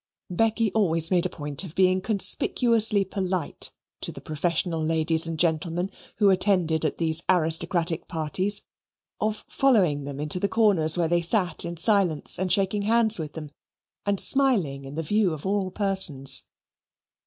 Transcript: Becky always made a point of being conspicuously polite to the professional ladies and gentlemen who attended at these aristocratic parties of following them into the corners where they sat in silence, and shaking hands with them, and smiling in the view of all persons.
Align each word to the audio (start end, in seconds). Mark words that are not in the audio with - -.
Becky 0.31 0.71
always 0.73 1.11
made 1.11 1.27
a 1.27 1.29
point 1.29 1.63
of 1.63 1.75
being 1.75 2.01
conspicuously 2.01 3.05
polite 3.05 3.71
to 4.01 4.11
the 4.11 4.19
professional 4.19 4.83
ladies 4.83 5.27
and 5.27 5.37
gentlemen 5.37 5.91
who 6.15 6.31
attended 6.31 6.83
at 6.83 6.97
these 6.97 7.21
aristocratic 7.29 8.07
parties 8.07 8.65
of 9.19 9.45
following 9.47 10.05
them 10.05 10.19
into 10.19 10.39
the 10.39 10.49
corners 10.49 10.97
where 10.97 11.07
they 11.07 11.21
sat 11.21 11.65
in 11.65 11.77
silence, 11.77 12.39
and 12.39 12.51
shaking 12.51 12.81
hands 12.81 13.19
with 13.19 13.33
them, 13.33 13.51
and 14.03 14.19
smiling 14.19 14.85
in 14.85 14.95
the 14.95 15.03
view 15.03 15.33
of 15.33 15.45
all 15.45 15.69
persons. 15.69 16.45